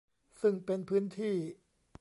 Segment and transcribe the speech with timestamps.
[0.41, 1.37] ซึ่งเป็นพื้นที่